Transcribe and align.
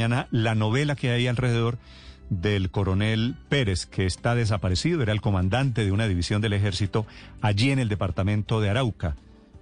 Mañana, 0.00 0.28
la 0.30 0.54
novela 0.54 0.96
que 0.96 1.10
hay 1.10 1.26
alrededor 1.26 1.76
del 2.30 2.70
coronel 2.70 3.36
Pérez, 3.50 3.84
que 3.84 4.06
está 4.06 4.34
desaparecido, 4.34 5.02
era 5.02 5.12
el 5.12 5.20
comandante 5.20 5.84
de 5.84 5.92
una 5.92 6.08
división 6.08 6.40
del 6.40 6.54
ejército 6.54 7.04
allí 7.42 7.70
en 7.70 7.78
el 7.78 7.90
departamento 7.90 8.62
de 8.62 8.70
Arauca. 8.70 9.16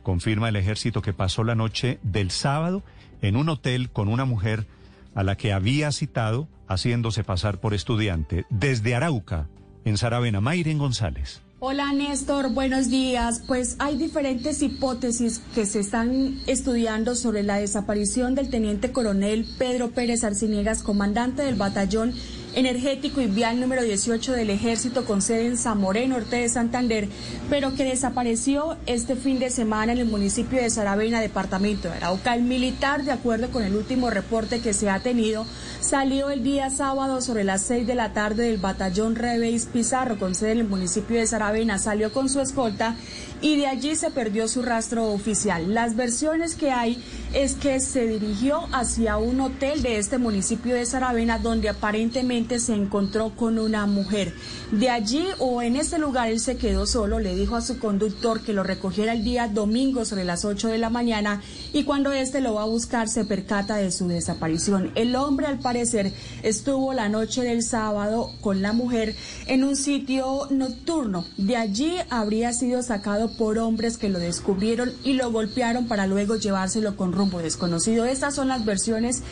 Confirma 0.04 0.48
el 0.48 0.54
ejército 0.54 1.02
que 1.02 1.12
pasó 1.12 1.42
la 1.42 1.56
noche 1.56 1.98
del 2.04 2.30
sábado 2.30 2.84
en 3.20 3.34
un 3.34 3.48
hotel 3.48 3.90
con 3.90 4.06
una 4.06 4.26
mujer 4.26 4.68
a 5.16 5.24
la 5.24 5.36
que 5.36 5.52
había 5.52 5.90
citado 5.90 6.46
haciéndose 6.68 7.24
pasar 7.24 7.58
por 7.58 7.74
estudiante 7.74 8.44
desde 8.48 8.94
Arauca, 8.94 9.48
en 9.84 9.98
Saravena, 9.98 10.40
Mayren 10.40 10.78
González. 10.78 11.42
Hola 11.60 11.92
Néstor, 11.92 12.50
buenos 12.50 12.88
días. 12.88 13.42
Pues 13.44 13.74
hay 13.80 13.96
diferentes 13.96 14.62
hipótesis 14.62 15.40
que 15.56 15.66
se 15.66 15.80
están 15.80 16.38
estudiando 16.46 17.16
sobre 17.16 17.42
la 17.42 17.56
desaparición 17.56 18.36
del 18.36 18.48
teniente 18.48 18.92
coronel 18.92 19.44
Pedro 19.58 19.90
Pérez 19.90 20.22
Arciniegas, 20.22 20.84
comandante 20.84 21.42
del 21.42 21.56
batallón 21.56 22.14
energético 22.54 23.20
y 23.20 23.26
vial 23.26 23.60
número 23.60 23.82
18 23.82 24.32
del 24.32 24.50
ejército 24.50 25.04
con 25.04 25.22
sede 25.22 25.46
en 25.46 25.56
Zamoré, 25.56 26.06
norte 26.08 26.36
de 26.36 26.48
Santander, 26.48 27.08
pero 27.50 27.74
que 27.74 27.84
desapareció 27.84 28.76
este 28.86 29.16
fin 29.16 29.38
de 29.38 29.50
semana 29.50 29.92
en 29.92 29.98
el 29.98 30.06
municipio 30.06 30.60
de 30.60 30.70
Saravena, 30.70 31.20
departamento 31.20 31.88
de 31.88 31.94
Arauca. 31.94 32.34
El 32.34 32.42
militar, 32.42 33.04
de 33.04 33.12
acuerdo 33.12 33.50
con 33.50 33.62
el 33.62 33.76
último 33.76 34.10
reporte 34.10 34.60
que 34.60 34.72
se 34.72 34.90
ha 34.90 35.00
tenido, 35.00 35.46
salió 35.80 36.30
el 36.30 36.42
día 36.42 36.70
sábado 36.70 37.20
sobre 37.20 37.44
las 37.44 37.62
6 37.62 37.86
de 37.86 37.94
la 37.94 38.12
tarde 38.12 38.44
del 38.44 38.58
batallón 38.58 39.14
Rebeis 39.14 39.66
Pizarro 39.66 40.18
con 40.18 40.34
sede 40.34 40.52
en 40.52 40.58
el 40.58 40.68
municipio 40.68 41.18
de 41.18 41.26
Saravena, 41.26 41.78
salió 41.78 42.12
con 42.12 42.28
su 42.28 42.40
escolta 42.40 42.96
y 43.40 43.56
de 43.56 43.66
allí 43.66 43.94
se 43.94 44.10
perdió 44.10 44.48
su 44.48 44.62
rastro 44.62 45.12
oficial. 45.12 45.74
Las 45.74 45.94
versiones 45.94 46.54
que 46.54 46.70
hay 46.70 47.02
es 47.34 47.54
que 47.54 47.80
se 47.80 48.06
dirigió 48.06 48.68
hacia 48.72 49.18
un 49.18 49.40
hotel 49.40 49.82
de 49.82 49.98
este 49.98 50.18
municipio 50.18 50.74
de 50.74 50.86
Saravena 50.86 51.38
donde 51.38 51.68
aparentemente 51.68 52.58
se 52.58 52.74
encontró 52.74 53.30
con 53.36 53.58
una 53.58 53.86
mujer. 53.86 54.34
De 54.72 54.90
allí 54.90 55.24
o 55.38 55.62
en 55.62 55.76
este 55.76 55.98
lugar 55.98 56.28
él 56.28 56.40
se 56.40 56.56
quedó 56.56 56.86
solo, 56.86 57.18
le 57.18 57.34
dijo 57.34 57.56
a 57.56 57.60
su 57.60 57.78
conductor 57.78 58.40
que 58.40 58.52
lo 58.52 58.62
recogiera 58.62 59.12
el 59.12 59.24
día 59.24 59.48
domingo 59.48 60.04
sobre 60.04 60.24
las 60.24 60.44
8 60.44 60.68
de 60.68 60.78
la 60.78 60.90
mañana 60.90 61.42
y 61.72 61.84
cuando 61.84 62.12
este 62.12 62.40
lo 62.40 62.54
va 62.54 62.62
a 62.62 62.66
buscar 62.66 63.08
se 63.08 63.24
percata 63.24 63.76
de 63.76 63.90
su 63.90 64.08
desaparición. 64.08 64.90
El 64.94 65.14
hombre 65.16 65.46
al 65.46 65.58
parecer 65.58 66.12
estuvo 66.42 66.92
la 66.94 67.08
noche 67.08 67.42
del 67.42 67.62
sábado 67.62 68.32
con 68.40 68.62
la 68.62 68.72
mujer 68.72 69.14
en 69.46 69.64
un 69.64 69.76
sitio 69.76 70.46
nocturno. 70.50 71.24
De 71.36 71.56
allí 71.56 71.96
habría 72.10 72.52
sido 72.52 72.82
sacado 72.82 73.36
por 73.36 73.58
hombres 73.58 73.98
que 73.98 74.08
lo 74.08 74.18
descubrieron 74.18 74.92
y 75.04 75.14
lo 75.14 75.30
golpearon 75.30 75.88
para 75.88 76.06
luego 76.06 76.36
llevárselo 76.36 76.96
con 76.96 77.12
rumbo 77.18 77.40
desconocido. 77.40 78.06
Estas 78.06 78.34
son 78.34 78.48
las 78.48 78.64
versiones 78.64 79.22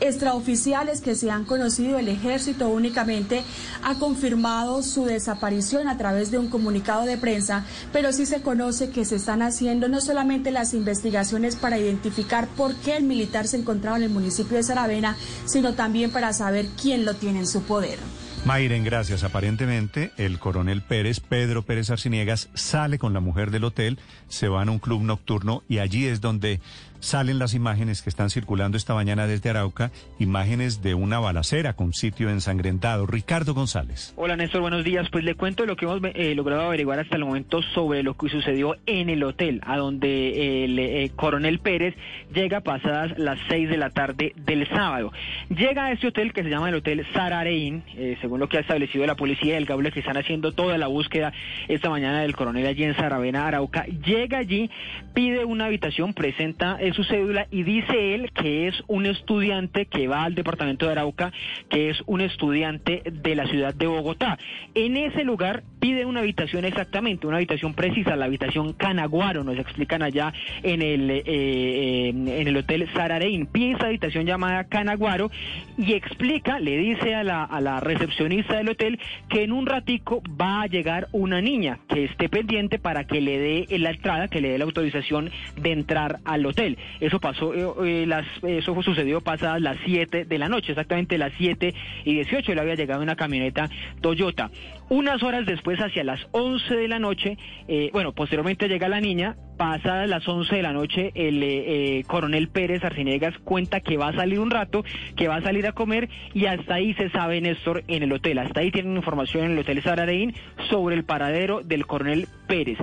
extraoficiales 0.00 1.00
que 1.00 1.14
se 1.14 1.30
han 1.30 1.44
conocido, 1.44 1.98
el 1.98 2.08
ejército 2.08 2.68
únicamente 2.68 3.42
ha 3.82 3.94
confirmado 3.96 4.82
su 4.82 5.04
desaparición 5.04 5.88
a 5.88 5.98
través 5.98 6.30
de 6.30 6.38
un 6.38 6.48
comunicado 6.48 7.04
de 7.04 7.18
prensa, 7.18 7.64
pero 7.92 8.12
sí 8.12 8.26
se 8.26 8.42
conoce 8.42 8.90
que 8.90 9.04
se 9.04 9.16
están 9.16 9.42
haciendo 9.42 9.88
no 9.88 10.00
solamente 10.00 10.50
las 10.50 10.74
investigaciones 10.74 11.56
para 11.56 11.78
identificar 11.78 12.48
por 12.48 12.74
qué 12.76 12.96
el 12.96 13.04
militar 13.04 13.46
se 13.46 13.58
encontraba 13.58 13.98
en 13.98 14.04
el 14.04 14.10
municipio 14.10 14.56
de 14.56 14.62
Saravena, 14.62 15.16
sino 15.44 15.74
también 15.74 16.10
para 16.10 16.32
saber 16.32 16.66
quién 16.80 17.04
lo 17.04 17.14
tiene 17.14 17.40
en 17.40 17.46
su 17.46 17.62
poder. 17.62 17.98
Mayren, 18.46 18.84
gracias. 18.84 19.22
Aparentemente, 19.22 20.12
el 20.16 20.38
coronel 20.38 20.80
Pérez, 20.80 21.20
Pedro 21.20 21.62
Pérez 21.62 21.90
Arciniegas, 21.90 22.48
sale 22.54 22.98
con 22.98 23.12
la 23.12 23.20
mujer 23.20 23.50
del 23.50 23.64
hotel, 23.64 23.98
se 24.28 24.48
va 24.48 24.62
a 24.62 24.70
un 24.70 24.78
club 24.78 25.02
nocturno 25.02 25.62
y 25.68 25.78
allí 25.78 26.06
es 26.06 26.22
donde 26.22 26.60
salen 27.00 27.38
las 27.38 27.54
imágenes 27.54 28.02
que 28.02 28.10
están 28.10 28.30
circulando 28.30 28.76
esta 28.76 28.94
mañana 28.94 29.26
desde 29.26 29.50
Arauca, 29.50 29.90
imágenes 30.18 30.82
de 30.82 30.94
una 30.94 31.18
balacera 31.18 31.72
con 31.74 31.92
sitio 31.92 32.30
ensangrentado. 32.30 33.06
Ricardo 33.06 33.54
González. 33.54 34.12
Hola 34.16 34.36
Néstor, 34.36 34.60
buenos 34.60 34.84
días. 34.84 35.08
Pues 35.10 35.24
le 35.24 35.34
cuento 35.34 35.66
lo 35.66 35.76
que 35.76 35.86
hemos 35.86 36.00
eh, 36.14 36.34
logrado 36.34 36.62
averiguar 36.62 37.00
hasta 37.00 37.16
el 37.16 37.24
momento 37.24 37.62
sobre 37.74 38.02
lo 38.02 38.14
que 38.14 38.28
sucedió 38.28 38.76
en 38.86 39.10
el 39.10 39.22
hotel, 39.24 39.60
a 39.64 39.76
donde 39.76 40.64
el 40.64 40.78
eh, 40.78 41.10
coronel 41.16 41.58
Pérez 41.58 41.94
llega 42.32 42.60
pasadas 42.60 43.18
las 43.18 43.38
seis 43.48 43.68
de 43.68 43.76
la 43.76 43.90
tarde 43.90 44.32
del 44.36 44.68
sábado. 44.68 45.12
Llega 45.48 45.86
a 45.86 45.92
este 45.92 46.08
hotel 46.08 46.32
que 46.32 46.42
se 46.42 46.50
llama 46.50 46.68
el 46.68 46.74
Hotel 46.76 47.06
Sararein, 47.12 47.82
eh, 47.96 48.16
según 48.20 48.40
lo 48.40 48.48
que 48.48 48.58
ha 48.58 48.60
establecido 48.60 49.06
la 49.06 49.16
policía 49.16 49.54
del 49.54 49.66
Gable, 49.66 49.92
que 49.92 50.00
están 50.00 50.16
haciendo 50.16 50.52
toda 50.52 50.78
la 50.78 50.86
búsqueda 50.86 51.32
esta 51.68 51.90
mañana 51.90 52.20
del 52.20 52.36
coronel 52.36 52.66
allí 52.66 52.84
en 52.84 52.94
Saravena, 52.94 53.46
Arauca. 53.46 53.86
Llega 53.86 54.38
allí, 54.38 54.70
pide 55.14 55.44
una 55.44 55.66
habitación, 55.66 56.14
presenta 56.14 56.78
su 56.94 57.04
cédula 57.04 57.46
y 57.50 57.62
dice 57.62 58.14
él 58.14 58.30
que 58.32 58.68
es 58.68 58.82
un 58.86 59.06
estudiante 59.06 59.86
que 59.86 60.08
va 60.08 60.24
al 60.24 60.34
departamento 60.34 60.86
de 60.86 60.92
Arauca, 60.92 61.32
que 61.68 61.90
es 61.90 62.02
un 62.06 62.20
estudiante 62.20 63.02
de 63.04 63.34
la 63.34 63.46
ciudad 63.46 63.74
de 63.74 63.86
Bogotá. 63.86 64.38
En 64.74 64.96
ese 64.96 65.24
lugar 65.24 65.62
pide 65.80 66.04
una 66.04 66.20
habitación 66.20 66.64
exactamente, 66.64 67.26
una 67.26 67.36
habitación 67.36 67.74
precisa, 67.74 68.16
la 68.16 68.26
habitación 68.26 68.72
Canaguaro, 68.72 69.44
nos 69.44 69.58
explican 69.58 70.02
allá 70.02 70.32
en 70.62 70.82
el, 70.82 71.10
eh, 71.10 72.08
en 72.08 72.28
el 72.28 72.56
hotel 72.56 72.88
Sararein. 72.92 73.46
Pide 73.46 73.72
esa 73.72 73.86
habitación 73.86 74.26
llamada 74.26 74.64
Canaguaro 74.64 75.30
y 75.78 75.94
explica, 75.94 76.58
le 76.58 76.76
dice 76.76 77.14
a 77.14 77.24
la, 77.24 77.44
a 77.44 77.60
la 77.60 77.80
recepcionista 77.80 78.56
del 78.56 78.70
hotel 78.70 78.98
que 79.28 79.42
en 79.42 79.52
un 79.52 79.66
ratico 79.66 80.22
va 80.40 80.62
a 80.62 80.66
llegar 80.66 81.08
una 81.12 81.40
niña 81.40 81.78
que 81.88 82.04
esté 82.04 82.28
pendiente 82.28 82.78
para 82.78 83.04
que 83.04 83.20
le 83.20 83.38
dé 83.38 83.78
la 83.78 83.90
entrada, 83.90 84.28
que 84.28 84.40
le 84.40 84.50
dé 84.50 84.58
la 84.58 84.64
autorización 84.64 85.30
de 85.56 85.72
entrar 85.72 86.20
al 86.24 86.46
hotel. 86.46 86.78
Eso 87.00 87.20
pasó, 87.20 87.54
eh, 87.54 88.02
eh, 88.02 88.06
las, 88.06 88.26
eso 88.42 88.80
sucedió 88.82 89.20
pasadas 89.20 89.60
las 89.60 89.76
7 89.84 90.24
de 90.24 90.38
la 90.38 90.48
noche, 90.48 90.72
exactamente 90.72 91.18
las 91.18 91.32
7 91.38 91.74
y 92.04 92.14
18. 92.14 92.54
Le 92.54 92.60
había 92.60 92.74
llegado 92.74 93.02
una 93.02 93.16
camioneta 93.16 93.68
Toyota. 94.00 94.50
Unas 94.88 95.22
horas 95.22 95.46
después, 95.46 95.78
hacia 95.80 96.02
las 96.02 96.20
11 96.32 96.74
de 96.74 96.88
la 96.88 96.98
noche, 96.98 97.38
eh, 97.68 97.90
bueno, 97.92 98.12
posteriormente 98.12 98.68
llega 98.68 98.88
la 98.88 99.00
niña, 99.00 99.36
pasadas 99.56 100.08
las 100.08 100.26
11 100.26 100.56
de 100.56 100.62
la 100.62 100.72
noche, 100.72 101.12
el 101.14 102.04
coronel 102.06 102.48
Pérez 102.48 102.82
Arciniegas 102.82 103.38
cuenta 103.38 103.80
que 103.80 103.96
va 103.96 104.08
a 104.08 104.14
salir 104.14 104.40
un 104.40 104.50
rato, 104.50 104.84
que 105.16 105.28
va 105.28 105.36
a 105.36 105.42
salir 105.42 105.66
a 105.66 105.72
comer 105.72 106.08
y 106.34 106.46
hasta 106.46 106.74
ahí 106.74 106.94
se 106.94 107.08
sabe, 107.10 107.40
Néstor, 107.40 107.84
en 107.86 108.02
el 108.02 108.12
hotel. 108.12 108.38
Hasta 108.38 108.60
ahí 108.60 108.72
tienen 108.72 108.96
información 108.96 109.44
en 109.44 109.52
el 109.52 109.58
hotel 109.58 109.82
Sarareín 109.82 110.34
sobre 110.68 110.96
el 110.96 111.04
paradero 111.04 111.60
del 111.62 111.86
coronel 111.86 112.26
Pérez. 112.48 112.78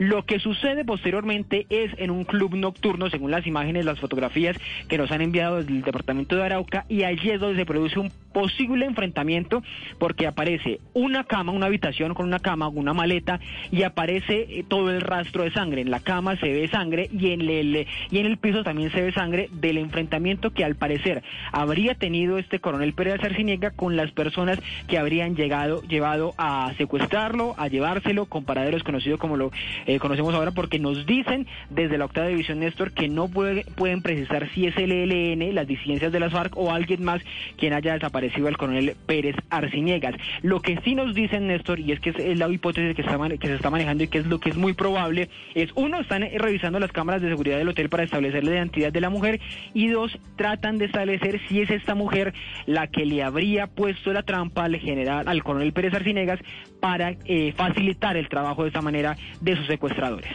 Lo 0.00 0.24
que 0.24 0.38
sucede 0.38 0.82
posteriormente 0.82 1.66
es 1.68 1.90
en 1.98 2.10
un 2.10 2.24
club 2.24 2.54
nocturno, 2.54 3.10
según 3.10 3.30
las 3.30 3.46
imágenes, 3.46 3.84
las 3.84 4.00
fotografías 4.00 4.56
que 4.88 4.96
nos 4.96 5.10
han 5.10 5.20
enviado 5.20 5.58
desde 5.58 5.72
el 5.72 5.82
departamento 5.82 6.36
de 6.36 6.42
Arauca, 6.42 6.86
y 6.88 7.02
allí 7.02 7.28
es 7.28 7.38
donde 7.38 7.58
se 7.58 7.66
produce 7.66 7.98
un 7.98 8.10
posible 8.32 8.86
enfrentamiento 8.86 9.62
porque 9.98 10.26
aparece 10.26 10.80
una 10.94 11.24
cama, 11.24 11.52
una 11.52 11.66
habitación 11.66 12.14
con 12.14 12.26
una 12.26 12.38
cama, 12.38 12.68
una 12.68 12.94
maleta 12.94 13.40
y 13.70 13.82
aparece 13.82 14.46
eh, 14.48 14.64
todo 14.66 14.90
el 14.90 15.00
rastro 15.00 15.44
de 15.44 15.52
sangre. 15.52 15.82
En 15.82 15.90
la 15.90 16.00
cama 16.00 16.36
se 16.36 16.50
ve 16.50 16.68
sangre 16.68 17.10
y 17.12 17.32
en 17.32 17.42
el 17.42 17.86
y 18.10 18.18
en 18.18 18.26
el 18.26 18.38
piso 18.38 18.62
también 18.62 18.90
se 18.92 19.02
ve 19.02 19.12
sangre 19.12 19.48
del 19.52 19.78
enfrentamiento 19.78 20.52
que 20.52 20.64
al 20.64 20.76
parecer 20.76 21.22
habría 21.52 21.94
tenido 21.94 22.38
este 22.38 22.60
coronel 22.60 22.94
Pérez 22.94 23.22
Arciniega 23.22 23.70
con 23.72 23.96
las 23.96 24.12
personas 24.12 24.58
que 24.86 24.98
habrían 24.98 25.36
llegado 25.36 25.82
llevado 25.82 26.34
a 26.38 26.72
secuestrarlo, 26.78 27.54
a 27.58 27.68
llevárselo 27.68 28.26
con 28.26 28.44
paraderos 28.44 28.82
conocidos 28.82 29.18
como 29.18 29.36
lo 29.36 29.50
eh, 29.94 29.98
conocemos 29.98 30.34
ahora 30.34 30.52
porque 30.52 30.78
nos 30.78 31.06
dicen 31.06 31.46
desde 31.68 31.98
la 31.98 32.04
octava 32.04 32.28
división 32.28 32.60
Néstor 32.60 32.92
que 32.92 33.08
no 33.08 33.28
pueden 33.28 34.02
precisar 34.02 34.48
si 34.54 34.66
es 34.66 34.76
el 34.76 34.92
ELN, 34.92 35.54
las 35.54 35.66
disidencias 35.66 36.12
de 36.12 36.20
las 36.20 36.32
FARC 36.32 36.56
o 36.56 36.72
alguien 36.72 37.02
más 37.02 37.22
quien 37.56 37.72
haya 37.72 37.94
desaparecido 37.94 38.20
parecido 38.20 38.48
al 38.48 38.56
coronel 38.58 38.96
Pérez 39.06 39.36
Arciniegas. 39.48 40.14
Lo 40.42 40.60
que 40.60 40.78
sí 40.84 40.94
nos 40.94 41.14
dicen, 41.14 41.46
Néstor, 41.46 41.80
y 41.80 41.92
es 41.92 42.00
que 42.00 42.10
es 42.10 42.38
la 42.38 42.48
hipótesis 42.48 42.94
que 42.94 43.02
se 43.02 43.54
está 43.54 43.70
manejando 43.70 44.04
y 44.04 44.08
que 44.08 44.18
es 44.18 44.26
lo 44.26 44.38
que 44.38 44.50
es 44.50 44.56
muy 44.56 44.74
probable, 44.74 45.30
es 45.54 45.70
uno, 45.74 46.00
están 46.00 46.22
revisando 46.36 46.78
las 46.78 46.92
cámaras 46.92 47.22
de 47.22 47.30
seguridad 47.30 47.56
del 47.56 47.70
hotel 47.70 47.88
para 47.88 48.02
establecer 48.02 48.44
la 48.44 48.50
identidad 48.50 48.92
de 48.92 49.00
la 49.00 49.08
mujer 49.08 49.40
y 49.72 49.88
dos, 49.88 50.18
tratan 50.36 50.76
de 50.76 50.84
establecer 50.84 51.40
si 51.48 51.62
es 51.62 51.70
esta 51.70 51.94
mujer 51.94 52.34
la 52.66 52.88
que 52.88 53.06
le 53.06 53.22
habría 53.22 53.68
puesto 53.68 54.12
la 54.12 54.22
trampa 54.22 54.64
al 54.64 54.76
general, 54.76 55.26
al 55.26 55.42
coronel 55.42 55.72
Pérez 55.72 55.94
Arciniegas 55.94 56.40
para 56.80 57.14
eh, 57.24 57.52
facilitar 57.56 58.16
el 58.16 58.28
trabajo 58.28 58.62
de 58.62 58.68
esta 58.68 58.82
manera 58.82 59.16
de 59.40 59.56
sus 59.56 59.70
secuestradores. 59.80 60.30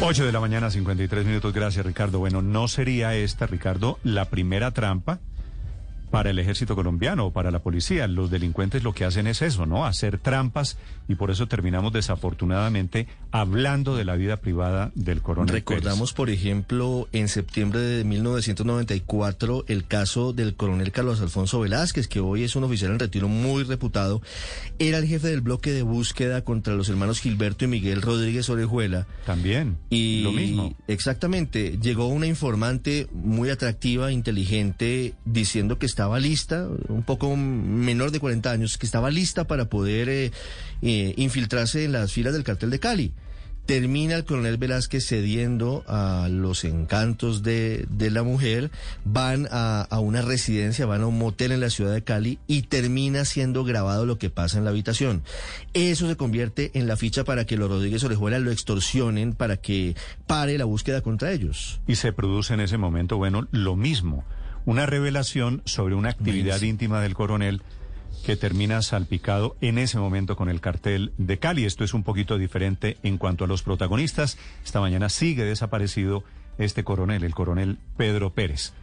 8 0.00 0.24
de 0.24 0.32
la 0.32 0.40
mañana, 0.40 0.70
53 0.70 1.26
minutos. 1.26 1.52
Gracias, 1.52 1.84
Ricardo. 1.84 2.20
Bueno, 2.20 2.40
no 2.40 2.68
sería 2.68 3.14
esta, 3.16 3.46
Ricardo, 3.46 3.98
la 4.04 4.26
primera 4.26 4.70
trampa 4.70 5.18
para 6.10 6.30
el 6.30 6.38
ejército 6.38 6.74
colombiano 6.74 7.26
o 7.26 7.32
para 7.32 7.50
la 7.50 7.60
policía. 7.60 8.06
Los 8.06 8.30
delincuentes 8.30 8.82
lo 8.82 8.92
que 8.92 9.04
hacen 9.04 9.26
es 9.26 9.42
eso, 9.42 9.66
¿no? 9.66 9.86
Hacer 9.86 10.18
trampas 10.18 10.76
y 11.08 11.14
por 11.14 11.30
eso 11.30 11.46
terminamos 11.46 11.92
desafortunadamente 11.92 13.06
hablando 13.30 13.96
de 13.96 14.04
la 14.04 14.16
vida 14.16 14.38
privada 14.38 14.92
del 14.94 15.22
coronel. 15.22 15.54
Recordamos, 15.54 16.12
por 16.12 16.30
ejemplo, 16.30 17.08
en 17.12 17.28
septiembre 17.28 17.80
de 17.80 18.04
1994 18.04 19.64
el 19.68 19.86
caso 19.86 20.32
del 20.32 20.54
coronel 20.54 20.92
Carlos 20.92 21.20
Alfonso 21.20 21.60
Velázquez, 21.60 22.08
que 22.08 22.20
hoy 22.20 22.44
es 22.44 22.56
un 22.56 22.64
oficial 22.64 22.92
en 22.92 22.98
retiro 22.98 23.28
muy 23.28 23.64
reputado. 23.64 24.22
Era 24.78 24.98
el 24.98 25.06
jefe 25.06 25.28
del 25.28 25.40
bloque 25.40 25.72
de 25.72 25.82
búsqueda 25.82 26.42
contra 26.42 26.74
los 26.74 26.88
hermanos 26.88 27.20
Gilberto 27.20 27.64
y 27.64 27.68
Miguel 27.68 28.02
Rodríguez 28.02 28.48
Orejuela. 28.48 29.06
También. 29.26 29.78
Y 29.90 30.22
lo 30.22 30.32
mismo. 30.32 30.74
Exactamente. 30.88 31.78
Llegó 31.80 32.08
una 32.08 32.26
informante 32.26 33.08
muy 33.12 33.50
atractiva, 33.50 34.12
inteligente, 34.12 35.14
diciendo 35.24 35.78
que 35.78 35.86
estaba 36.00 36.18
lista, 36.18 36.66
un 36.88 37.02
poco 37.02 37.36
menor 37.36 38.10
de 38.10 38.20
40 38.20 38.50
años, 38.50 38.78
que 38.78 38.86
estaba 38.86 39.10
lista 39.10 39.46
para 39.46 39.66
poder 39.66 40.08
eh, 40.08 40.32
eh, 40.80 41.12
infiltrarse 41.18 41.84
en 41.84 41.92
las 41.92 42.10
filas 42.10 42.32
del 42.32 42.42
cartel 42.42 42.70
de 42.70 42.80
Cali. 42.80 43.12
Termina 43.66 44.14
el 44.14 44.24
coronel 44.24 44.56
Velázquez 44.56 45.06
cediendo 45.06 45.84
a 45.86 46.28
los 46.30 46.64
encantos 46.64 47.42
de, 47.42 47.84
de 47.90 48.10
la 48.10 48.22
mujer, 48.22 48.70
van 49.04 49.46
a, 49.50 49.82
a, 49.82 50.00
una 50.00 50.22
residencia, 50.22 50.86
van 50.86 51.02
a 51.02 51.06
un 51.06 51.18
motel 51.18 51.52
en 51.52 51.60
la 51.60 51.68
ciudad 51.68 51.92
de 51.92 52.02
Cali 52.02 52.38
y 52.46 52.62
termina 52.62 53.26
siendo 53.26 53.62
grabado 53.62 54.06
lo 54.06 54.16
que 54.16 54.30
pasa 54.30 54.56
en 54.56 54.64
la 54.64 54.70
habitación. 54.70 55.22
Eso 55.74 56.08
se 56.08 56.16
convierte 56.16 56.70
en 56.72 56.88
la 56.88 56.96
ficha 56.96 57.24
para 57.24 57.44
que 57.44 57.58
los 57.58 57.68
Rodríguez 57.68 58.02
Orejuela 58.04 58.38
lo 58.38 58.52
extorsionen 58.52 59.34
para 59.34 59.58
que 59.58 59.94
pare 60.26 60.56
la 60.56 60.64
búsqueda 60.64 61.02
contra 61.02 61.30
ellos. 61.30 61.82
Y 61.86 61.96
se 61.96 62.14
produce 62.14 62.54
en 62.54 62.60
ese 62.60 62.78
momento, 62.78 63.18
bueno, 63.18 63.46
lo 63.52 63.76
mismo 63.76 64.24
una 64.66 64.86
revelación 64.86 65.62
sobre 65.64 65.94
una 65.94 66.10
actividad 66.10 66.60
íntima 66.62 67.00
del 67.00 67.14
coronel 67.14 67.62
que 68.24 68.36
termina 68.36 68.82
salpicado 68.82 69.56
en 69.60 69.78
ese 69.78 69.98
momento 69.98 70.36
con 70.36 70.48
el 70.48 70.60
cartel 70.60 71.12
de 71.16 71.38
Cali. 71.38 71.64
Esto 71.64 71.84
es 71.84 71.94
un 71.94 72.02
poquito 72.02 72.38
diferente 72.38 72.98
en 73.02 73.18
cuanto 73.18 73.44
a 73.44 73.46
los 73.46 73.62
protagonistas. 73.62 74.38
Esta 74.64 74.80
mañana 74.80 75.08
sigue 75.08 75.44
desaparecido 75.44 76.22
este 76.58 76.84
coronel, 76.84 77.24
el 77.24 77.34
coronel 77.34 77.78
Pedro 77.96 78.30
Pérez. 78.30 78.74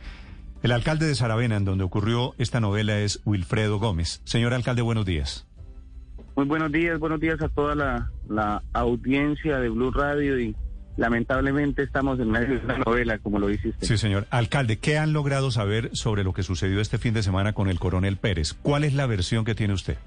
El 0.63 0.71
alcalde 0.71 1.05
de 1.05 1.13
Saravena, 1.13 1.57
en 1.57 1.65
donde 1.65 1.83
ocurrió 1.83 2.33
esta 2.39 2.59
novela, 2.59 2.99
es 2.99 3.21
Wilfredo 3.25 3.77
Gómez. 3.77 4.21
Señor 4.23 4.53
alcalde, 4.53 4.81
buenos 4.81 5.05
días. 5.05 5.45
Muy 6.35 6.45
buenos 6.45 6.71
días, 6.71 6.99
buenos 6.99 7.19
días 7.19 7.41
a 7.41 7.49
toda 7.49 7.75
la, 7.75 8.11
la 8.27 8.63
audiencia 8.73 9.59
de 9.59 9.69
Blue 9.69 9.91
Radio 9.91 10.39
y 10.39 10.55
lamentablemente 10.97 11.83
estamos 11.83 12.19
en 12.19 12.31
medio 12.31 12.59
de 12.59 12.65
una 12.65 12.77
novela, 12.79 13.17
como 13.19 13.39
lo 13.39 13.49
hiciste. 13.49 13.85
Sí, 13.85 13.97
señor. 13.97 14.27
Alcalde, 14.29 14.77
¿qué 14.77 14.97
han 14.97 15.13
logrado 15.13 15.51
saber 15.51 15.91
sobre 15.93 16.23
lo 16.23 16.33
que 16.33 16.43
sucedió 16.43 16.81
este 16.81 16.97
fin 16.97 17.13
de 17.13 17.23
semana 17.23 17.53
con 17.53 17.69
el 17.69 17.79
coronel 17.79 18.17
Pérez? 18.17 18.53
¿Cuál 18.53 18.83
es 18.83 18.93
la 18.93 19.05
versión 19.05 19.45
que 19.45 19.55
tiene 19.55 19.73
usted? 19.73 19.97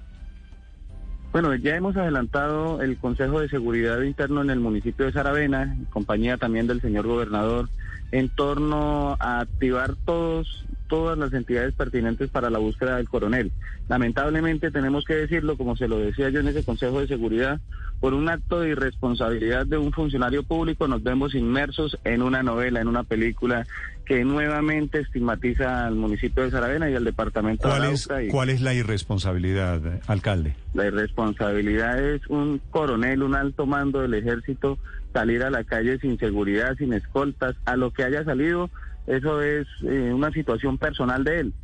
Bueno, 1.33 1.55
ya 1.55 1.77
hemos 1.77 1.97
adelantado 1.97 2.83
el 2.83 2.97
Consejo 2.97 3.41
de 3.41 3.49
Seguridad 3.49 4.03
Interno 4.03 4.43
en 4.43 4.51
el 4.51 4.59
municipio 4.59 5.07
de 5.07 5.13
Saravena, 5.13 5.63
en 5.63 5.85
compañía 5.85 6.37
también 6.37 6.67
del 6.67 6.81
señor 6.81 7.07
gobernador, 7.07 7.69
en 8.13 8.29
torno 8.29 9.17
a 9.19 9.41
activar 9.41 9.95
todos 10.05 10.67
todas 10.91 11.17
las 11.17 11.33
entidades 11.33 11.73
pertinentes 11.73 12.31
para 12.31 12.51
la 12.51 12.59
búsqueda 12.59 12.97
del 12.97 13.09
coronel. 13.09 13.53
Lamentablemente 13.89 14.73
tenemos 14.73 15.05
que 15.05 15.15
decirlo, 15.15 15.57
como 15.57 15.77
se 15.77 15.87
lo 15.87 15.99
decía 15.99 16.31
yo 16.31 16.41
en 16.41 16.49
ese 16.49 16.65
Consejo 16.65 17.01
de 17.01 17.07
Seguridad, 17.07 17.61
por 18.01 18.13
un 18.13 18.29
acto 18.29 18.61
de 18.61 18.71
irresponsabilidad 18.71 19.67
de 19.67 19.79
un 19.79 19.93
funcionario 19.93 20.43
público 20.43 20.89
nos 20.89 21.03
vemos 21.03 21.35
inmersos 21.35 21.97
en 22.05 22.23
una 22.23 22.43
novela, 22.43 22.81
en 22.81 22.89
una 22.89 23.05
película 23.05 23.67
que 24.11 24.25
nuevamente 24.25 24.99
estigmatiza 24.99 25.87
al 25.87 25.95
municipio 25.95 26.43
de 26.43 26.51
Saravena 26.51 26.91
y 26.91 26.97
al 26.97 27.05
departamento 27.05 27.69
¿Cuál 27.69 27.83
de 27.83 27.87
Arauca. 27.87 28.21
Es, 28.21 28.33
¿Cuál 28.33 28.51
es 28.51 28.61
la 28.61 28.75
irresponsabilidad, 28.75 29.81
alcalde? 30.09 30.57
La 30.75 30.89
irresponsabilidad 30.89 32.03
es 32.05 32.27
un 32.27 32.61
coronel, 32.73 33.23
un 33.23 33.37
alto 33.37 33.67
mando 33.67 34.01
del 34.01 34.15
ejército 34.15 34.79
salir 35.13 35.45
a 35.45 35.51
la 35.51 35.63
calle 35.63 35.97
sin 36.01 36.19
seguridad, 36.19 36.75
sin 36.77 36.93
escoltas, 36.93 37.55
a 37.67 37.77
lo 37.77 37.93
que 37.93 38.03
haya 38.03 38.25
salido 38.25 38.69
eso 39.07 39.43
es 39.43 39.69
eh, 39.85 40.13
una 40.13 40.33
situación 40.33 40.77
personal 40.77 41.23
de 41.23 41.39
él, 41.39 41.55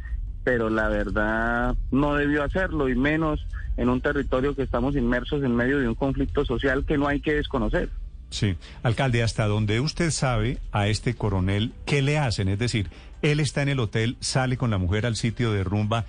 pero 0.44 0.70
la 0.70 0.88
verdad 0.88 1.74
no 1.90 2.14
debió 2.14 2.44
hacerlo 2.44 2.88
y 2.88 2.94
menos 2.94 3.44
en 3.76 3.88
un 3.88 4.00
territorio 4.00 4.54
que 4.54 4.62
estamos 4.62 4.94
inmersos 4.94 5.42
en 5.42 5.56
medio 5.56 5.80
de 5.80 5.88
un 5.88 5.96
conflicto 5.96 6.44
social 6.44 6.84
que 6.86 6.96
no 6.96 7.08
hay 7.08 7.20
que 7.20 7.34
desconocer. 7.34 7.88
Sí, 8.36 8.54
alcalde, 8.82 9.22
hasta 9.22 9.46
donde 9.46 9.80
usted 9.80 10.10
sabe 10.10 10.58
a 10.70 10.88
este 10.88 11.14
coronel, 11.14 11.72
¿qué 11.86 12.02
le 12.02 12.18
hacen? 12.18 12.48
Es 12.48 12.58
decir, 12.58 12.90
él 13.22 13.40
está 13.40 13.62
en 13.62 13.70
el 13.70 13.80
hotel, 13.80 14.18
sale 14.20 14.58
con 14.58 14.68
la 14.68 14.76
mujer 14.76 15.06
al 15.06 15.16
sitio 15.16 15.52
de 15.52 15.64
rumba, 15.64 16.04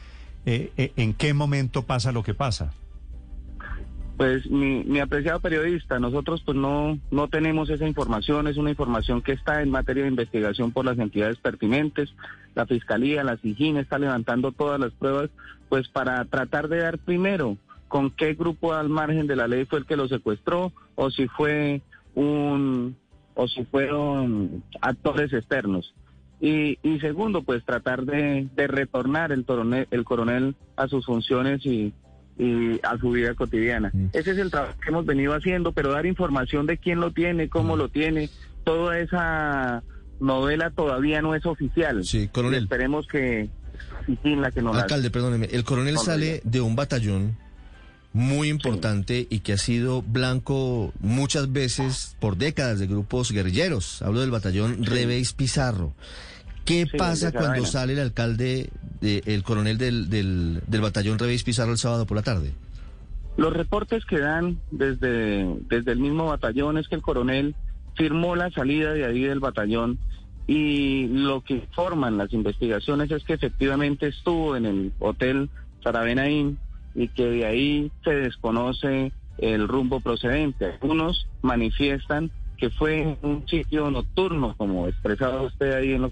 eh, 0.46 0.74
eh, 0.76 0.92
¿en 0.98 1.14
qué 1.14 1.34
momento 1.34 1.84
pasa 1.84 2.12
lo 2.12 2.24
que 2.24 2.34
pasa? 2.34 2.74
Pues 4.18 4.46
mi, 4.52 4.84
mi, 4.84 5.00
apreciado 5.00 5.40
periodista, 5.40 6.00
nosotros 6.00 6.44
pues 6.46 6.58
no, 6.58 7.00
no 7.12 7.30
tenemos 7.30 7.70
esa 7.70 7.88
información, 7.88 8.50
es 8.50 8.58
una 8.58 8.72
información 8.72 9.22
que 9.22 9.32
está 9.32 9.62
en 9.62 9.70
materia 9.70 10.04
de 10.04 10.10
investigación 10.10 10.74
por 10.74 10.84
las 10.84 11.00
entidades 11.00 11.38
pertinentes, 11.38 12.14
la 12.56 12.66
Fiscalía, 12.66 13.24
la 13.24 13.38
SIGIN 13.38 13.78
está 13.78 14.00
levantando 14.00 14.52
todas 14.52 14.82
las 14.82 14.92
pruebas 14.92 15.30
pues 15.70 15.88
para 15.88 16.26
tratar 16.26 16.68
de 16.68 16.80
dar 16.80 16.98
primero 16.98 17.56
con 17.88 18.12
qué 18.12 18.34
grupo 18.34 18.74
al 18.74 18.90
margen 18.90 19.28
de 19.28 19.38
la 19.38 19.48
ley 19.48 19.64
fue 19.64 19.80
el 19.80 19.86
que 19.86 19.96
lo 19.96 20.10
secuestró 20.10 20.74
o 20.96 21.10
si 21.10 21.30
fue 21.30 21.82
un 22.18 22.98
o 23.36 23.48
si 23.48 23.64
fueron 23.66 24.64
actores 24.82 25.32
externos. 25.32 25.94
Y, 26.42 26.80
y 26.84 27.00
segundo, 27.00 27.44
pues 27.44 27.64
tratar 27.64 28.04
de, 28.04 28.48
de 28.56 28.68
retornar 28.68 29.32
el, 29.32 29.46
coronel, 29.46 29.88
el 29.92 30.04
coronel 30.04 30.56
a 30.76 30.88
sus 30.88 31.06
funciones 31.06 31.64
y, 31.66 31.94
y 32.38 32.80
a 32.84 32.98
su 33.00 33.12
vida 33.12 33.36
cotidiana. 33.36 33.92
Mm. 33.94 34.08
Ese 34.14 34.32
es 34.32 34.38
el 34.40 34.50
trabajo 34.50 34.80
que 34.80 34.90
hemos 34.90 35.06
venido 35.06 35.34
haciendo, 35.34 35.72
pero 35.72 35.92
dar 35.92 36.06
información 36.08 36.66
de 36.66 36.78
quién 36.78 37.00
lo 37.00 37.12
tiene, 37.12 37.50
cómo 37.50 37.76
mm. 37.76 37.80
lo 37.80 37.90
tiene, 37.90 38.30
toda 38.64 39.00
esa 39.00 39.84
novela 40.20 40.72
todavía 40.72 41.22
no 41.22 41.36
es 41.36 41.46
oficial. 41.46 42.04
Sí, 42.04 42.28
coronel. 42.28 42.64
esperemos 42.64 43.08
que 43.08 43.50
la 44.24 44.52
que 44.52 44.62
nos 44.64 44.76
Alcalde, 44.76 45.12
perdóneme, 45.12 45.48
el 45.52 45.64
coronel 45.64 45.98
sale 46.00 46.42
de 46.44 46.62
un 46.62 46.76
batallón 46.76 47.38
muy 48.18 48.50
importante 48.50 49.28
y 49.30 49.40
que 49.40 49.54
ha 49.54 49.58
sido 49.58 50.02
blanco 50.02 50.92
muchas 51.00 51.54
veces 51.54 52.18
por 52.20 52.36
décadas 52.36 52.80
de 52.80 52.88
grupos 52.88 53.32
guerrilleros. 53.32 54.02
Hablo 54.02 54.22
del 54.22 54.32
batallón 54.32 54.78
sí. 54.78 54.86
Rebeis 54.86 55.34
Pizarro. 55.34 55.94
¿Qué 56.66 56.88
sí, 56.92 56.98
pasa 56.98 57.32
cuando 57.32 57.64
sale 57.66 57.94
el 57.94 58.00
alcalde, 58.00 58.72
de, 59.02 59.22
el 59.28 59.44
coronel 59.44 59.78
del, 59.78 60.10
del, 60.10 60.62
del 60.66 60.82
batallón 60.82 61.20
Rebeis 61.20 61.44
Pizarro 61.44 61.72
el 61.72 61.78
sábado 61.78 62.08
por 62.08 62.18
la 62.18 62.24
tarde? 62.24 62.54
Los 63.38 63.54
reportes 63.54 64.04
que 64.04 64.18
dan 64.18 64.58
desde, 64.72 65.46
desde 65.70 65.92
el 65.92 66.00
mismo 66.00 66.26
batallón 66.26 66.80
es 66.80 66.88
que 66.88 66.96
el 66.96 67.04
coronel 67.04 67.56
firmó 67.96 68.36
la 68.36 68.50
salida 68.50 68.94
de 68.94 69.06
ahí 69.06 69.22
del 69.22 69.40
batallón 69.40 70.00
y 70.48 71.08
lo 71.08 71.42
que 71.42 71.54
informan 71.54 72.18
las 72.18 72.34
investigaciones 72.34 73.12
es 73.12 73.24
que 73.24 73.34
efectivamente 73.34 74.08
estuvo 74.08 74.56
en 74.56 74.66
el 74.66 74.92
hotel 75.00 75.52
Saravena 75.84 76.28
Inn 76.28 76.58
y 76.98 77.08
que 77.10 77.26
de 77.26 77.46
ahí 77.46 77.92
se 78.04 78.12
desconoce 78.12 79.14
el 79.38 79.68
rumbo 79.68 80.00
procedente. 80.00 80.66
Algunos 80.66 81.28
manifiestan 81.44 82.32
que 82.58 82.72
fue 82.72 83.18
un 83.22 83.48
sitio 83.48 83.90
nocturno, 83.92 84.56
como 84.58 84.88
expresaba 84.88 85.44
usted 85.44 85.74
ahí 85.74 85.94
en 85.94 86.02
lo 86.02 86.12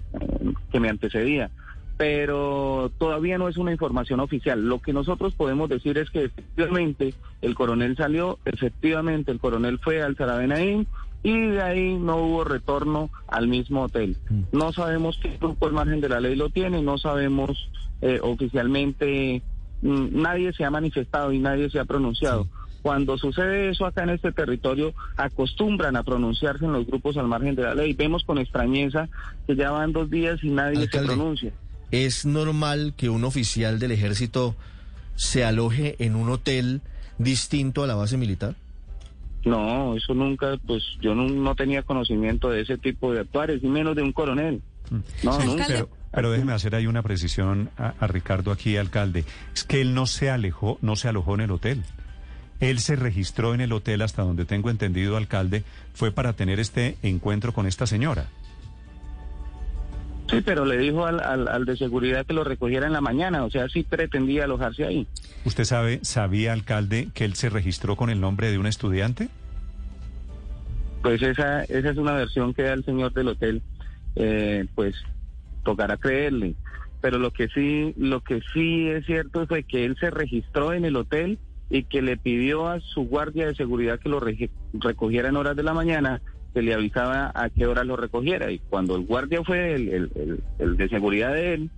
que 0.70 0.78
me 0.78 0.88
antecedía, 0.88 1.50
pero 1.96 2.92
todavía 2.98 3.36
no 3.36 3.48
es 3.48 3.56
una 3.56 3.72
información 3.72 4.20
oficial. 4.20 4.68
Lo 4.68 4.80
que 4.80 4.92
nosotros 4.92 5.34
podemos 5.34 5.68
decir 5.68 5.98
es 5.98 6.08
que 6.10 6.24
efectivamente 6.24 7.14
el 7.42 7.56
coronel 7.56 7.96
salió, 7.96 8.38
efectivamente 8.44 9.32
el 9.32 9.40
coronel 9.40 9.80
fue 9.80 10.02
al 10.02 10.16
Sarabenaín 10.16 10.86
y 11.24 11.36
de 11.36 11.62
ahí 11.62 11.98
no 11.98 12.18
hubo 12.18 12.44
retorno 12.44 13.10
al 13.26 13.48
mismo 13.48 13.82
hotel. 13.82 14.16
No 14.52 14.72
sabemos 14.72 15.18
qué 15.20 15.36
grupo 15.36 15.66
al 15.66 15.72
margen 15.72 16.00
de 16.00 16.10
la 16.10 16.20
ley 16.20 16.36
lo 16.36 16.50
tiene, 16.50 16.80
no 16.80 16.96
sabemos 16.98 17.68
eh, 18.02 18.20
oficialmente, 18.22 19.42
nadie 19.86 20.52
se 20.52 20.64
ha 20.64 20.70
manifestado 20.70 21.32
y 21.32 21.38
nadie 21.38 21.70
se 21.70 21.78
ha 21.78 21.84
pronunciado. 21.84 22.44
Sí. 22.44 22.50
Cuando 22.82 23.18
sucede 23.18 23.70
eso 23.70 23.84
acá 23.84 24.04
en 24.04 24.10
este 24.10 24.30
territorio, 24.30 24.94
acostumbran 25.16 25.96
a 25.96 26.04
pronunciarse 26.04 26.64
en 26.64 26.72
los 26.72 26.86
grupos 26.86 27.16
al 27.16 27.26
margen 27.26 27.56
de 27.56 27.62
la 27.62 27.74
ley. 27.74 27.94
Vemos 27.94 28.22
con 28.24 28.38
extrañeza 28.38 29.08
que 29.46 29.56
ya 29.56 29.72
van 29.72 29.92
dos 29.92 30.08
días 30.08 30.38
y 30.44 30.50
nadie 30.50 30.82
Alcalde, 30.82 31.08
se 31.08 31.14
pronuncia. 31.14 31.52
¿Es 31.90 32.24
normal 32.24 32.94
que 32.96 33.08
un 33.08 33.24
oficial 33.24 33.78
del 33.78 33.90
ejército 33.90 34.54
se 35.16 35.44
aloje 35.44 35.96
en 35.98 36.14
un 36.14 36.28
hotel 36.30 36.80
distinto 37.18 37.82
a 37.82 37.86
la 37.86 37.94
base 37.94 38.16
militar? 38.16 38.54
No, 39.44 39.96
eso 39.96 40.14
nunca, 40.14 40.56
pues 40.66 40.82
yo 41.00 41.14
no, 41.14 41.28
no 41.28 41.54
tenía 41.54 41.82
conocimiento 41.82 42.50
de 42.50 42.62
ese 42.62 42.78
tipo 42.78 43.12
de 43.12 43.20
actuares, 43.20 43.62
ni 43.62 43.68
menos 43.68 43.94
de 43.94 44.02
un 44.02 44.12
coronel. 44.12 44.60
No, 45.22 45.40
sí, 45.40 45.46
nunca. 45.46 45.86
Pero, 46.16 46.32
déjeme 46.32 46.52
hacer 46.52 46.74
ahí 46.74 46.88
una 46.88 47.02
precisión 47.02 47.70
a, 47.76 47.94
a 48.00 48.06
Ricardo 48.08 48.50
aquí, 48.50 48.76
alcalde. 48.76 49.24
Es 49.54 49.62
que 49.62 49.80
él 49.80 49.94
no 49.94 50.06
se 50.06 50.30
alejó, 50.30 50.78
no 50.82 50.96
se 50.96 51.08
alojó 51.08 51.34
en 51.34 51.42
el 51.42 51.50
hotel. 51.52 51.84
Él 52.58 52.78
se 52.78 52.96
registró 52.96 53.54
en 53.54 53.60
el 53.60 53.72
hotel, 53.72 54.02
hasta 54.02 54.22
donde 54.22 54.46
tengo 54.46 54.70
entendido, 54.70 55.16
alcalde, 55.16 55.62
fue 55.92 56.10
para 56.10 56.32
tener 56.32 56.58
este 56.58 56.96
encuentro 57.02 57.52
con 57.52 57.66
esta 57.66 57.86
señora. 57.86 58.26
Sí, 60.30 60.40
pero 60.44 60.64
le 60.64 60.76
dijo 60.78 61.06
al, 61.06 61.20
al, 61.20 61.46
al, 61.46 61.64
de 61.66 61.76
seguridad 61.76 62.26
que 62.26 62.32
lo 62.32 62.42
recogiera 62.42 62.86
en 62.86 62.92
la 62.92 63.00
mañana, 63.00 63.44
o 63.44 63.50
sea, 63.50 63.68
sí 63.68 63.84
pretendía 63.84 64.44
alojarse 64.44 64.84
ahí. 64.84 65.06
¿Usted 65.44 65.64
sabe, 65.64 66.00
sabía, 66.02 66.52
alcalde, 66.52 67.10
que 67.14 67.24
él 67.24 67.34
se 67.34 67.48
registró 67.48 67.94
con 67.94 68.10
el 68.10 68.20
nombre 68.20 68.50
de 68.50 68.58
un 68.58 68.66
estudiante? 68.66 69.28
Pues 71.02 71.22
esa, 71.22 71.62
esa 71.64 71.90
es 71.90 71.96
una 71.96 72.14
versión 72.14 72.54
que 72.54 72.62
da 72.62 72.72
el 72.72 72.84
señor 72.84 73.12
del 73.12 73.28
hotel, 73.28 73.62
eh, 74.16 74.66
pues 74.74 74.96
tocará 75.66 75.96
creerle. 75.96 76.54
Pero 77.02 77.18
lo 77.18 77.30
que 77.32 77.48
sí, 77.48 77.92
lo 77.98 78.22
que 78.22 78.40
sí 78.54 78.88
es 78.88 79.04
cierto 79.04 79.46
fue 79.46 79.64
que 79.64 79.84
él 79.84 79.96
se 80.00 80.10
registró 80.10 80.72
en 80.72 80.84
el 80.84 80.96
hotel 80.96 81.38
y 81.68 81.82
que 81.82 82.00
le 82.00 82.16
pidió 82.16 82.68
a 82.68 82.80
su 82.80 83.02
guardia 83.02 83.46
de 83.46 83.56
seguridad 83.56 83.98
que 83.98 84.08
lo 84.08 84.20
recogiera 84.74 85.28
en 85.28 85.36
horas 85.36 85.56
de 85.56 85.64
la 85.64 85.74
mañana 85.74 86.22
se 86.54 86.62
le 86.62 86.72
avisaba 86.72 87.32
a 87.34 87.50
qué 87.50 87.66
hora 87.66 87.84
lo 87.84 87.96
recogiera 87.96 88.50
y 88.50 88.60
cuando 88.60 88.94
el 88.94 89.04
guardia 89.04 89.42
fue 89.44 89.74
el, 89.74 90.40
el, 90.58 90.76
de 90.76 90.88
seguridad 90.88 91.34
de 91.34 91.54
él 91.54 91.70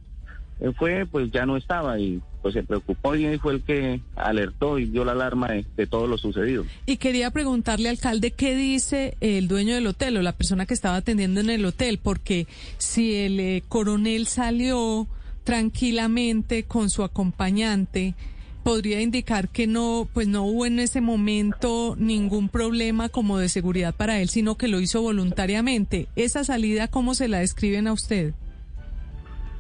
fue 0.77 1.07
pues 1.11 1.31
ya 1.33 1.47
no 1.47 1.57
estaba 1.57 1.99
y 1.99 2.21
pues 2.49 2.55
se 2.55 2.63
preocupó 2.63 3.15
y 3.15 3.39
fue 3.39 3.53
el 3.53 3.63
que 3.63 4.01
alertó 4.17 4.79
y 4.79 4.87
dio 4.87 5.05
la 5.05 5.13
alarma 5.13 5.49
de, 5.49 5.87
todo 5.87 6.07
lo 6.07 6.17
sucedido. 6.17 6.65
Y 6.87 6.97
quería 6.97 7.31
preguntarle, 7.31 7.91
alcalde, 7.91 8.31
¿qué 8.31 8.57
dice 8.57 9.19
el 9.21 9.49
dueño 9.49 9.75
del 9.75 9.87
hotel 9.87 10.17
o 10.17 10.23
la 10.23 10.33
persona 10.33 10.65
que 10.65 10.73
estaba 10.73 10.97
atendiendo 10.97 11.41
en 11.41 11.51
el 11.51 11.67
hotel? 11.67 11.99
Porque 12.03 12.47
si 12.79 13.17
el 13.17 13.39
eh, 13.39 13.63
coronel 13.69 14.27
salió 14.27 15.07
tranquilamente 15.45 16.63
con 16.63 16.89
su 16.89 17.03
acompañante, 17.03 18.15
podría 18.63 19.03
indicar 19.03 19.51
que 19.51 19.67
no, 19.67 20.09
pues 20.15 20.27
no 20.27 20.45
hubo 20.45 20.65
en 20.65 20.79
ese 20.79 21.03
momento 21.03 21.97
ningún 21.99 22.49
problema 22.49 23.11
como 23.11 23.37
de 23.37 23.51
seguridad 23.51 23.95
para 23.95 24.23
él, 24.23 24.31
sino 24.31 24.57
que 24.57 24.69
lo 24.69 24.81
hizo 24.81 25.03
voluntariamente. 25.03 26.09
¿Esa 26.17 26.45
salida 26.45 26.89
cómo 26.89 27.15
se 27.15 27.29
la 27.29 27.41
describen 27.41 27.89
a 27.89 27.93
usted? 27.93 28.33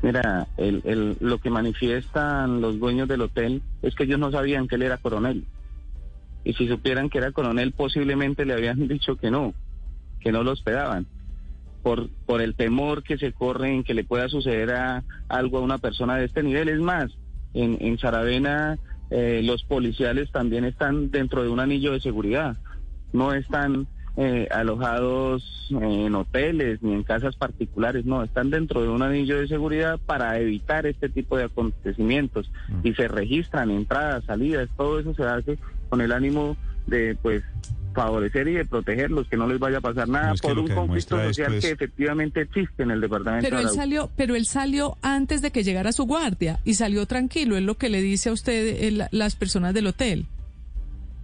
Mira, 0.02 0.46
el, 0.56 1.16
lo 1.20 1.38
que 1.38 1.50
manifiestan 1.50 2.60
los 2.60 2.78
dueños 2.78 3.08
del 3.08 3.22
hotel 3.22 3.62
es 3.82 3.94
que 3.94 4.04
ellos 4.04 4.18
no 4.18 4.30
sabían 4.30 4.68
que 4.68 4.76
él 4.76 4.82
era 4.82 4.98
coronel. 4.98 5.44
Y 6.44 6.54
si 6.54 6.68
supieran 6.68 7.10
que 7.10 7.18
era 7.18 7.32
coronel, 7.32 7.72
posiblemente 7.72 8.44
le 8.44 8.54
habían 8.54 8.86
dicho 8.88 9.16
que 9.16 9.30
no, 9.30 9.54
que 10.20 10.32
no 10.32 10.42
lo 10.42 10.52
esperaban. 10.52 11.06
Por, 11.82 12.08
por 12.26 12.42
el 12.42 12.54
temor 12.54 13.02
que 13.02 13.18
se 13.18 13.32
corre 13.32 13.72
en 13.72 13.84
que 13.84 13.94
le 13.94 14.04
pueda 14.04 14.28
suceder 14.28 14.72
a, 14.72 15.04
algo 15.28 15.58
a 15.58 15.62
una 15.62 15.78
persona 15.78 16.16
de 16.16 16.26
este 16.26 16.42
nivel. 16.42 16.68
Es 16.68 16.80
más, 16.80 17.10
en, 17.54 17.78
en 17.80 17.98
Saravena 17.98 18.78
eh, 19.10 19.40
los 19.42 19.64
policiales 19.64 20.30
también 20.30 20.64
están 20.64 21.10
dentro 21.10 21.42
de 21.42 21.48
un 21.48 21.60
anillo 21.60 21.92
de 21.92 22.00
seguridad, 22.00 22.56
no 23.12 23.32
están 23.32 23.86
eh, 24.20 24.48
alojados 24.50 25.68
en 25.70 26.12
hoteles 26.12 26.82
ni 26.82 26.92
en 26.92 27.04
casas 27.04 27.36
particulares, 27.36 28.04
no, 28.04 28.24
están 28.24 28.50
dentro 28.50 28.82
de 28.82 28.88
un 28.88 29.00
anillo 29.00 29.38
de 29.38 29.46
seguridad 29.46 30.00
para 30.04 30.40
evitar 30.40 30.86
este 30.86 31.08
tipo 31.08 31.36
de 31.36 31.44
acontecimientos 31.44 32.50
mm. 32.68 32.80
y 32.82 32.94
se 32.94 33.06
registran 33.06 33.70
entradas, 33.70 34.24
salidas, 34.24 34.68
todo 34.76 34.98
eso 34.98 35.14
se 35.14 35.22
hace 35.22 35.56
con 35.88 36.00
el 36.00 36.10
ánimo 36.10 36.56
de 36.88 37.16
pues 37.22 37.44
favorecer 37.94 38.48
y 38.48 38.54
de 38.54 38.64
protegerlos, 38.64 39.28
que 39.28 39.36
no 39.36 39.46
les 39.46 39.60
vaya 39.60 39.78
a 39.78 39.80
pasar 39.80 40.08
nada 40.08 40.34
por 40.42 40.58
un 40.58 40.66
conflicto 40.66 41.16
social 41.16 41.60
que 41.60 41.70
efectivamente 41.70 42.40
existe 42.40 42.82
en 42.82 42.90
el 42.90 43.00
departamento. 43.00 43.48
Pero 43.48 43.60
él 43.60 43.68
salió, 43.70 44.10
pero 44.16 44.34
él 44.34 44.46
salió 44.46 44.96
antes 45.00 45.42
de 45.42 45.52
que 45.52 45.62
llegara 45.62 45.92
su 45.92 46.06
guardia 46.06 46.58
y 46.64 46.74
salió 46.74 47.06
tranquilo, 47.06 47.56
es 47.56 47.62
lo 47.62 47.76
que 47.76 47.88
le 47.88 48.02
dice 48.02 48.30
a 48.30 48.32
usted 48.32 49.06
las 49.12 49.36
personas 49.36 49.74
del 49.74 49.86
hotel. 49.86 50.26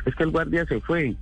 Es 0.06 0.14
que 0.14 0.22
el 0.22 0.30
guardia 0.30 0.64
se 0.66 0.80
fue. 0.80 1.16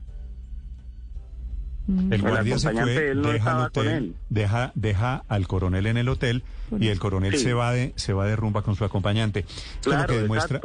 El 2.10 2.22
guardia 2.22 2.58
se 2.58 2.72
fue, 2.72 3.14
deja, 3.14 3.64
hotel, 3.64 4.14
deja, 4.28 4.72
deja 4.74 5.24
al 5.28 5.46
coronel 5.46 5.86
en 5.86 5.96
el 5.96 6.08
hotel 6.08 6.42
y 6.78 6.88
el 6.88 6.98
coronel 6.98 7.36
se 7.36 7.54
va 7.54 7.72
de 7.72 7.92
se 7.96 8.12
va 8.12 8.26
de 8.26 8.36
rumba 8.36 8.62
con 8.62 8.76
su 8.76 8.84
acompañante. 8.84 9.44
Claro, 9.82 10.06
que 10.06 10.20
demuestra, 10.20 10.60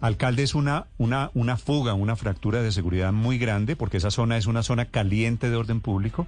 Alcalde, 0.00 0.44
es 0.44 0.54
una, 0.54 0.86
una, 0.96 1.30
una 1.34 1.56
fuga, 1.56 1.94
una 1.94 2.14
fractura 2.14 2.62
de 2.62 2.70
seguridad 2.70 3.12
muy 3.12 3.38
grande, 3.38 3.74
porque 3.74 3.96
esa 3.96 4.10
zona 4.10 4.36
es 4.36 4.46
una 4.46 4.62
zona 4.62 4.86
caliente 4.86 5.50
de 5.50 5.56
orden 5.56 5.80
público. 5.80 6.26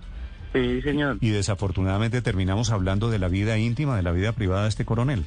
Sí, 0.53 0.83
señor. 0.83 1.19
Y 1.21 1.31
desafortunadamente 1.31 2.23
terminamos 2.23 2.71
hablando 2.71 3.11
de 3.11 3.21
la 3.21 3.29
vida 3.29 3.59
íntima, 3.59 3.97
de 3.97 4.03
la 4.03 4.11
vida 4.11 4.33
privada 4.33 4.65
de 4.65 4.71
este 4.71 4.85
coronel. 4.85 5.25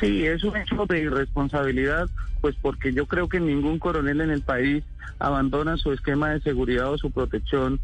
Sí, 0.00 0.26
es 0.26 0.42
un 0.42 0.56
hecho 0.56 0.86
de 0.86 1.02
irresponsabilidad, 1.02 2.08
pues 2.40 2.56
porque 2.60 2.92
yo 2.92 3.06
creo 3.06 3.28
que 3.28 3.38
ningún 3.38 3.78
coronel 3.78 4.20
en 4.20 4.30
el 4.30 4.42
país 4.42 4.82
abandona 5.20 5.76
su 5.76 5.92
esquema 5.92 6.30
de 6.30 6.40
seguridad 6.40 6.90
o 6.90 6.98
su 6.98 7.12
protección 7.12 7.80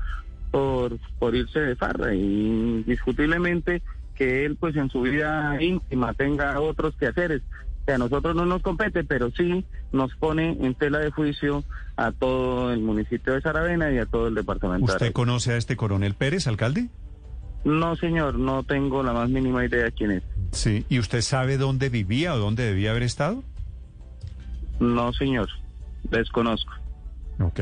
por, 0.50 0.98
por 1.18 1.34
irse 1.34 1.60
de 1.60 1.76
farra. 1.76 2.14
Y 2.14 2.20
indiscutiblemente 2.20 3.82
que 4.14 4.44
él, 4.44 4.56
pues 4.56 4.76
en 4.76 4.90
su 4.90 5.02
vida 5.02 5.56
íntima, 5.62 6.14
tenga 6.14 6.60
otros 6.60 6.94
quehaceres 6.96 7.42
a 7.92 7.98
nosotros 7.98 8.34
no 8.34 8.46
nos 8.46 8.62
compete, 8.62 9.04
pero 9.04 9.30
sí 9.30 9.64
nos 9.92 10.14
pone 10.14 10.56
en 10.60 10.74
tela 10.74 10.98
de 10.98 11.10
juicio 11.10 11.64
a 11.96 12.12
todo 12.12 12.72
el 12.72 12.80
municipio 12.80 13.34
de 13.34 13.40
Saravena 13.40 13.90
y 13.90 13.98
a 13.98 14.06
todo 14.06 14.28
el 14.28 14.34
departamento. 14.34 14.92
¿Usted 14.92 15.12
conoce 15.12 15.52
a 15.52 15.56
este 15.56 15.76
coronel 15.76 16.14
Pérez, 16.14 16.46
alcalde? 16.46 16.88
No, 17.64 17.94
señor, 17.96 18.38
no 18.38 18.62
tengo 18.62 19.02
la 19.02 19.12
más 19.12 19.28
mínima 19.28 19.64
idea 19.64 19.84
de 19.84 19.92
quién 19.92 20.12
es. 20.12 20.22
Sí, 20.52 20.86
¿y 20.88 20.98
usted 20.98 21.20
sabe 21.20 21.58
dónde 21.58 21.90
vivía 21.90 22.34
o 22.34 22.38
dónde 22.38 22.64
debía 22.64 22.90
haber 22.90 23.02
estado? 23.02 23.44
No, 24.78 25.12
señor, 25.12 25.48
desconozco. 26.04 26.72
Ok. 27.38 27.60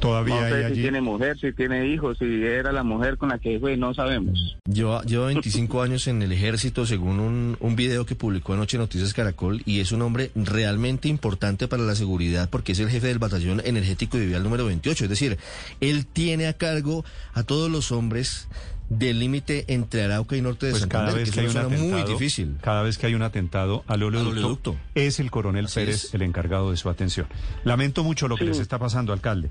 Todavía 0.00 0.34
no 0.34 0.48
sé 0.48 0.54
hay 0.54 0.60
si 0.60 0.66
allí... 0.72 0.82
tiene 0.82 1.00
mujer, 1.00 1.38
si 1.38 1.52
tiene 1.52 1.86
hijos, 1.88 2.18
si 2.18 2.24
era 2.44 2.70
la 2.72 2.82
mujer 2.82 3.16
con 3.16 3.30
la 3.30 3.38
que 3.38 3.58
fue, 3.58 3.76
no 3.76 3.94
sabemos. 3.94 4.56
Yo 4.66 5.00
llevo 5.02 5.26
25 5.26 5.82
años 5.82 6.06
en 6.06 6.20
el 6.22 6.32
ejército, 6.32 6.84
según 6.86 7.18
un, 7.18 7.56
un 7.60 7.76
video 7.76 8.04
que 8.06 8.14
publicó 8.14 8.52
anoche 8.52 8.76
Noticias 8.78 9.14
Caracol, 9.14 9.62
y 9.64 9.80
es 9.80 9.92
un 9.92 10.02
hombre 10.02 10.30
realmente 10.34 11.08
importante 11.08 11.66
para 11.68 11.82
la 11.82 11.94
seguridad 11.94 12.50
porque 12.50 12.72
es 12.72 12.78
el 12.80 12.90
jefe 12.90 13.06
del 13.08 13.18
batallón 13.18 13.62
energético 13.64 14.18
y 14.18 14.26
vial 14.26 14.42
número 14.42 14.66
28. 14.66 15.04
Es 15.04 15.10
decir, 15.10 15.38
él 15.80 16.06
tiene 16.06 16.46
a 16.46 16.52
cargo 16.52 17.04
a 17.32 17.42
todos 17.42 17.70
los 17.70 17.90
hombres 17.92 18.48
del 18.88 19.18
límite 19.18 19.64
entre 19.66 20.04
Arauca 20.04 20.36
y 20.36 20.42
norte 20.42 20.66
de 20.66 20.72
pues 20.72 20.80
Santander, 20.82 21.08
cada 21.08 21.18
vez 21.18 21.30
que, 21.32 21.40
es 21.40 21.46
hay 21.46 21.50
un 21.50 21.66
atentado, 21.72 21.90
muy 21.90 22.02
difícil. 22.12 22.56
Cada 22.60 22.82
vez 22.82 22.98
que 22.98 23.06
hay 23.06 23.14
un 23.14 23.22
atentado 23.22 23.82
al 23.88 24.02
oleoducto, 24.04 24.30
Al 24.32 24.38
oleoducto. 24.38 24.76
es 24.94 25.18
el 25.18 25.30
coronel 25.32 25.64
Así 25.64 25.80
Pérez 25.80 26.04
es. 26.04 26.14
el 26.14 26.22
encargado 26.22 26.70
de 26.70 26.76
su 26.76 26.88
atención. 26.88 27.26
Lamento 27.64 28.04
mucho 28.04 28.28
lo 28.28 28.36
que 28.36 28.44
Sí. 28.44 28.50
les 28.50 28.58
está 28.60 28.78
pasando, 28.78 29.12
alcalde. 29.12 29.50